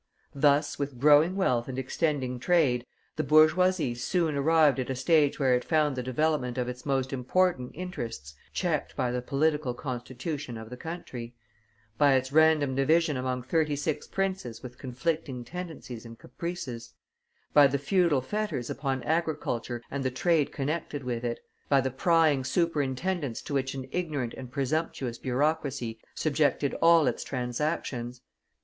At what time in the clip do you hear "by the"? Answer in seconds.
8.95-9.21, 17.53-17.77, 21.69-21.91